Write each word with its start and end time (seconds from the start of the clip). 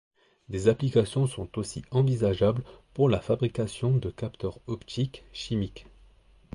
Des 0.49 0.67
applications 0.67 1.27
sont 1.27 1.59
aussi 1.59 1.83
envisageables 1.91 2.63
pour 2.95 3.07
la 3.07 3.19
fabrication 3.19 3.91
de 3.97 4.09
capteurs 4.09 4.57
optiques 4.65 5.23
chimiques. 5.31 5.85